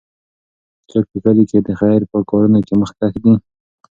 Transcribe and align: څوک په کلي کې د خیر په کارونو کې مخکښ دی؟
څوک 0.89 1.03
په 1.11 1.17
کلي 1.23 1.43
کې 1.49 1.59
د 1.67 1.69
خیر 1.79 2.01
په 2.11 2.17
کارونو 2.29 2.59
کې 2.67 2.73
مخکښ 2.81 3.13
دی؟ 3.23 3.33